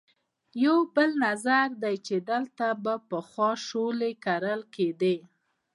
یو 0.63 0.75
بل 0.95 1.09
نظر 1.25 1.67
دی 1.83 1.95
چې 2.07 2.15
دلته 2.29 2.67
به 2.83 2.93
پخوا 3.09 3.49
شولې 3.67 4.11
کرلې 4.23 4.67
کېدې. 4.75 5.15